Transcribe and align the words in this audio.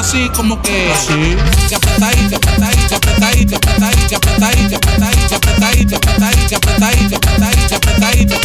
así 0.00 0.28
como 0.30 0.60
que 0.62 0.90
así. 0.92 1.36
Te 1.68 1.74
apretáis, 1.76 2.28
te 2.28 2.36
apretáis, 2.36 2.86
te 2.88 2.94
apretáis, 2.94 3.46
te 3.46 3.56
apretáis, 3.56 4.06
te 4.08 4.16
apretáis, 4.16 4.68
te 4.68 4.76
apretáis, 4.76 5.26
te 5.28 5.36
apretáis, 5.36 5.86
te 5.86 5.96
apretáis, 6.06 6.48
te 6.48 6.56
apretáis, 6.56 7.08
te 7.08 7.16
apretáis, 7.16 7.68
te 7.68 7.74
apretáis, 7.74 8.26
te. 8.26 8.40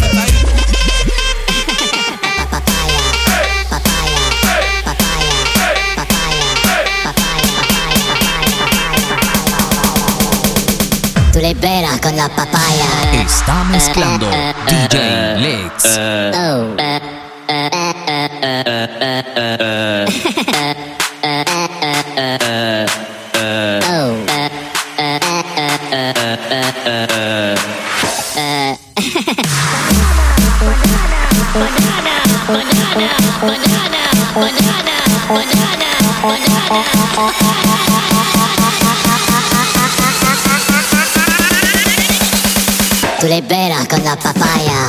Tú 11.31 11.39
le 11.41 11.53
con 12.01 12.15
la 12.15 12.29
papaya. 12.29 12.89
Está 13.25 13.63
mezclando 13.65 14.29
DJ 14.67 15.37
Lex. 15.37 15.85
Oh. 16.37 16.75
Tú 32.95 33.01
liberas 43.27 43.87
con 43.89 44.01
la 44.05 44.15
papaya. 44.15 44.87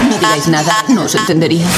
No 0.00 0.08
digáis 0.08 0.48
nada, 0.48 0.84
no 0.88 1.02
os 1.02 1.14
entendería. 1.14 1.68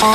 Tú 0.00 0.06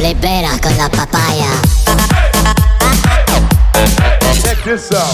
liberas 0.00 0.60
con 0.60 0.76
la 0.76 0.90
papaya. 0.90 1.46
Check 4.42 4.62
this 4.64 4.92
out. 4.92 5.06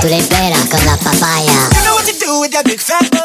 Tú 0.00 0.08
liberas 0.08 0.64
con 0.70 0.86
la 0.86 0.96
papaya. 0.96 1.68
You 1.74 1.82
know 1.84 1.96
what 1.96 2.06
to 2.06 2.12
do 2.18 2.40
with 2.40 2.52
that 2.52 2.64
big 2.64 2.80
fat 2.80 3.15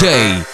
DJ 0.00 0.49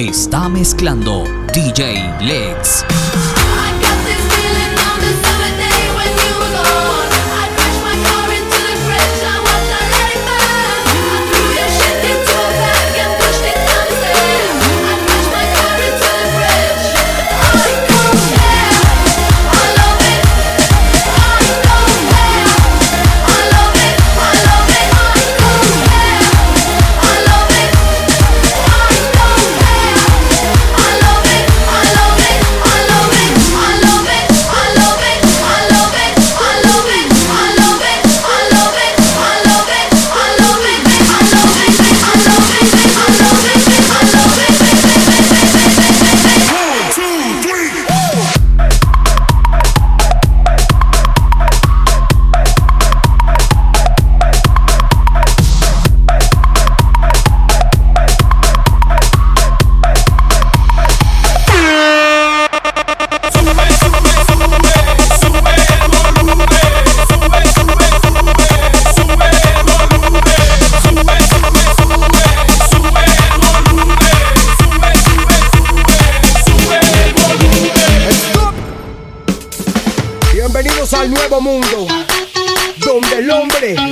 Está 0.00 0.48
mezclando 0.48 1.24
DJ 1.52 2.22
Lex. 2.22 3.09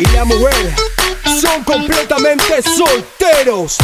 Y 0.09 0.17
la 0.17 0.25
mujer 0.25 0.75
son 1.41 1.65
completamente 1.65 2.63
solteros. 2.63 3.79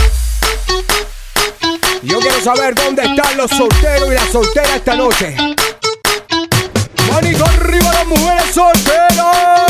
Yo 2.02 2.18
quiero 2.20 2.40
saber 2.42 2.74
dónde 2.74 3.04
están 3.04 3.36
los 3.36 3.50
solteros 3.50 4.10
y 4.10 4.14
las 4.14 4.30
solteras 4.30 4.76
esta 4.76 4.94
noche. 4.94 5.36
Manito 7.10 7.44
arriba 7.44 7.92
las 7.92 8.06
mujeres 8.06 8.54
solteras. 8.54 9.63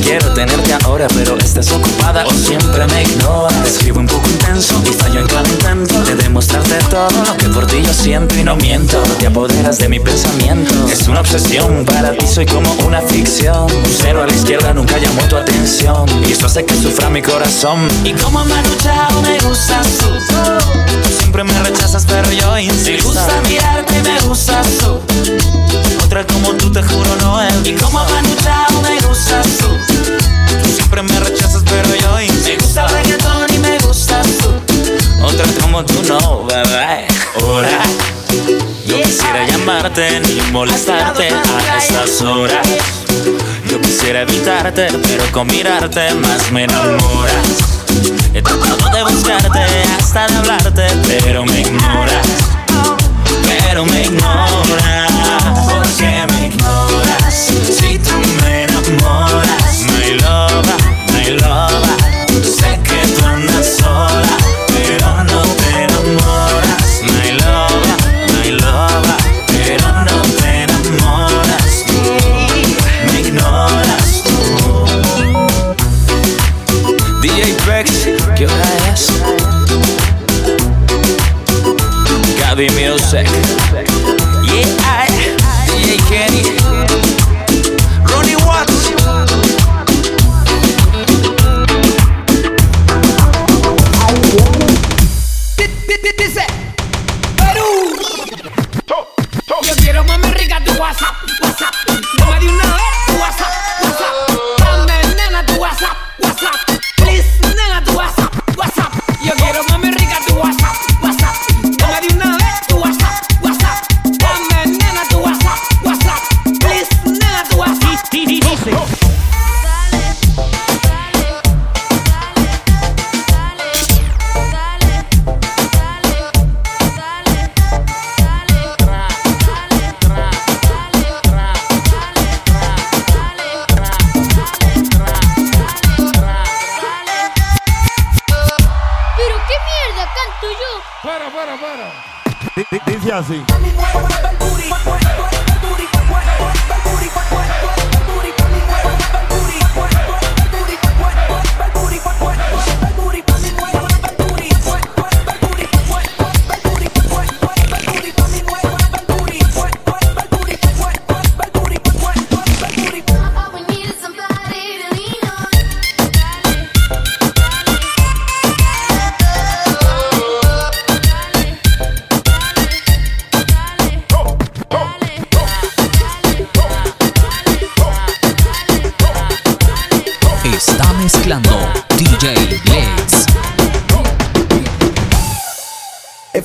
Quiero 0.00 0.32
tenerte 0.32 0.74
ahora, 0.84 1.06
pero 1.14 1.36
estás 1.38 1.70
ocupada 1.72 2.24
o 2.26 2.30
siempre 2.30 2.86
me 2.86 3.02
ignoras. 3.02 3.66
Escribo 3.66 4.00
un 4.00 4.06
poco 4.06 4.28
intenso 4.28 4.80
y 4.84 4.92
fallo 4.92 5.20
en 5.20 5.26
cada 5.26 5.48
intento 5.48 6.02
de 6.04 6.14
demostrarte 6.14 6.76
todo 6.90 7.08
lo 7.26 7.36
que 7.36 7.48
por 7.48 7.66
ti 7.66 7.82
yo 7.82 7.92
siento 7.92 8.34
y 8.36 8.44
no 8.44 8.56
miento. 8.56 9.00
Te 9.18 9.26
apoderas 9.26 9.78
de 9.78 9.88
mi 9.88 10.00
pensamiento. 10.00 10.74
Es 10.90 11.08
una 11.08 11.20
obsesión, 11.20 11.84
para 11.84 12.12
ti 12.12 12.26
soy 12.26 12.46
como 12.46 12.72
una 12.86 13.00
ficción. 13.02 13.64
Un 13.64 13.92
cero 14.00 14.22
a 14.22 14.26
la 14.26 14.32
izquierda 14.34 14.72
nunca 14.74 14.98
llamó 14.98 15.22
tu 15.28 15.36
atención. 15.36 16.06
Y 16.26 16.32
esto 16.32 16.46
hace 16.46 16.64
que 16.64 16.74
sufra 16.74 17.10
mi 17.10 17.22
corazón. 17.22 17.88
Y 18.04 18.12
como 18.12 18.44
me 18.44 18.54
ha 18.54 18.62
me 19.22 19.38
gustas 19.40 19.86
tú. 19.98 21.27
Siempre 21.28 21.44
me 21.44 21.62
rechazas, 21.62 22.06
pero 22.06 22.32
yo 22.32 22.56
insisto. 22.56 22.90
Me 22.90 23.02
gusta 23.02 23.40
mirarte, 23.46 24.02
me 24.02 24.18
gustas 24.20 24.66
tú. 24.78 24.98
Otra 26.02 26.26
como 26.26 26.54
tú 26.54 26.72
te 26.72 26.82
juro 26.82 27.16
no 27.20 27.42
es 27.42 27.52
Y 27.66 27.74
como 27.74 28.02
Manuchao 28.02 28.80
me 28.80 28.98
gustas 29.06 29.46
tú. 29.58 29.66
Tú 30.62 30.70
siempre 30.74 31.02
me 31.02 31.20
rechazas 31.20 31.62
pero 31.68 31.94
yo 31.94 32.20
insisto. 32.22 32.48
Me 32.48 32.56
gusta 32.56 32.86
el 32.86 32.92
reggaetón 32.92 33.54
y 33.54 33.58
me 33.58 33.78
gustas 33.80 34.26
tú. 34.38 34.48
Otra 35.22 35.44
como 35.60 35.84
tú 35.84 36.02
no, 36.04 36.46
bebé. 36.46 37.06
Ahora 37.42 37.82
Yo 38.86 38.96
quisiera 39.02 39.46
llamarte 39.48 40.20
ni 40.20 40.40
molestarte 40.50 41.28
a 41.28 41.78
estas 41.78 42.22
horas. 42.22 42.66
Yo 43.70 43.78
quisiera 43.82 44.22
evitarte 44.22 44.86
pero 45.06 45.30
con 45.30 45.46
mirarte 45.48 46.14
más 46.14 46.50
me 46.52 46.64
enamoras 46.64 47.77
He 48.34 48.42
tratado 48.42 48.90
de 48.90 49.02
buscarte 49.02 49.82
hasta 49.98 50.26
de 50.26 50.36
hablarte 50.36 50.86
pero 51.24 51.44
me 51.44 51.60
ignoras 51.60 52.26
pero 53.68 53.84
me 53.84 54.02
ignoras. 54.02 55.07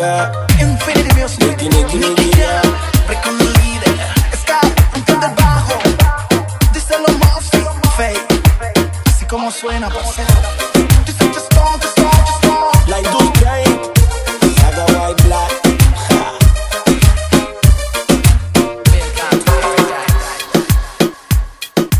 música. 0.00 0.46
Infinity 0.60 1.14
Music. 1.14 1.60
No 9.50 9.50
suena, 9.50 9.88
La 12.86 13.00
industria. 13.00 13.52
Saga 14.60 14.86
white 14.86 15.22
black. 15.24 15.52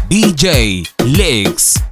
DJ 0.09 0.85
Legs. 1.05 1.90